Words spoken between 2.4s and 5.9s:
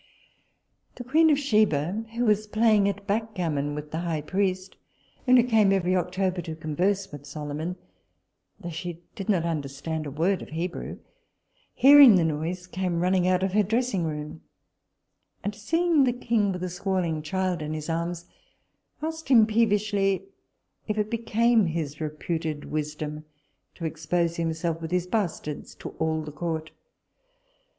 playing at backgammon with the high priest, and who came